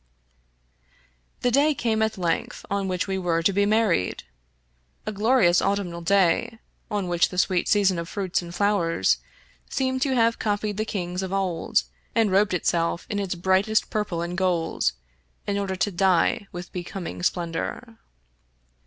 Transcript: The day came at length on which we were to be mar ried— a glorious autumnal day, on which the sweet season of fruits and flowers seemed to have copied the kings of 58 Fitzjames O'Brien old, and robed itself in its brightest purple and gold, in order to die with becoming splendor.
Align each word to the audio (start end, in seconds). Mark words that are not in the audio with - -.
The 1.41 1.51
day 1.51 1.75
came 1.75 2.01
at 2.01 2.17
length 2.17 2.65
on 2.71 2.87
which 2.87 3.07
we 3.07 3.19
were 3.19 3.43
to 3.43 3.53
be 3.53 3.67
mar 3.67 3.89
ried— 3.89 4.23
a 5.05 5.11
glorious 5.11 5.61
autumnal 5.61 6.01
day, 6.01 6.57
on 6.89 7.07
which 7.07 7.29
the 7.29 7.37
sweet 7.37 7.67
season 7.69 7.99
of 7.99 8.09
fruits 8.09 8.41
and 8.41 8.51
flowers 8.55 9.19
seemed 9.69 10.01
to 10.01 10.15
have 10.15 10.39
copied 10.39 10.77
the 10.77 10.85
kings 10.85 11.21
of 11.21 11.29
58 11.29 11.29
Fitzjames 11.29 11.51
O'Brien 11.51 11.59
old, 11.61 11.83
and 12.15 12.31
robed 12.31 12.53
itself 12.55 13.05
in 13.11 13.19
its 13.19 13.35
brightest 13.35 13.91
purple 13.91 14.23
and 14.23 14.35
gold, 14.35 14.91
in 15.45 15.59
order 15.59 15.75
to 15.75 15.91
die 15.91 16.47
with 16.51 16.71
becoming 16.73 17.21
splendor. 17.21 17.97